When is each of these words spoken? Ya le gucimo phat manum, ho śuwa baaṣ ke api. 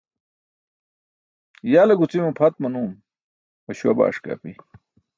Ya 1.71 1.81
le 1.87 1.93
gucimo 1.99 2.29
phat 2.39 2.53
manum, 2.61 2.91
ho 3.63 3.71
śuwa 3.77 3.97
baaṣ 3.97 4.15
ke 4.23 4.29
api. 4.35 4.51